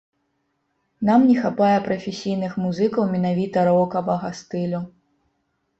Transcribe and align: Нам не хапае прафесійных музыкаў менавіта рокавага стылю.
Нам 1.09 1.27
не 1.31 1.35
хапае 1.43 1.75
прафесійных 1.89 2.57
музыкаў 2.65 3.03
менавіта 3.13 3.57
рокавага 3.73 4.35
стылю. 4.43 4.83